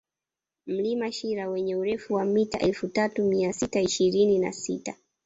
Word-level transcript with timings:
Mlima 0.67 1.11
Shira 1.11 1.49
wenye 1.49 1.75
urefu 1.75 2.13
wa 2.13 2.25
mita 2.25 2.59
elfu 2.59 2.87
tatu 2.87 3.23
mia 3.23 3.53
sita 3.53 3.81
ishirini 3.81 4.39
na 4.39 4.51
sita 4.53 4.95